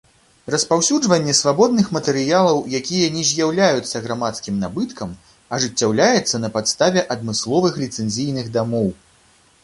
Распаўсюджванне 0.53 1.33
свабодных 1.39 1.89
матэрыялаў, 1.97 2.57
якія 2.79 3.09
не 3.17 3.25
з'яўляюцца 3.31 4.01
грамадскім 4.05 4.55
набыткам, 4.63 5.11
ажыццяўляецца 5.57 6.41
на 6.45 6.49
падставе 6.55 7.03
адмысловых 7.17 7.77
ліцэнзійных 7.83 8.49
дамоў. 8.57 8.89